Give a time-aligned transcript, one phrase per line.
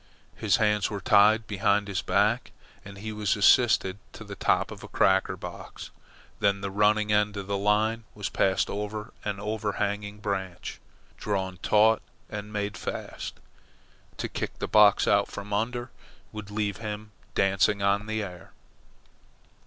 [0.35, 2.49] His hands were tied behind his back,
[2.83, 5.91] and he was assisted to the top of a cracker box.
[6.39, 10.81] Then the running end of the line was passed over an over hanging branch,
[11.17, 12.01] drawn taut,
[12.31, 13.35] and made fast.
[14.17, 15.91] To kick the box out from under
[16.31, 18.53] would leave him dancing on the air.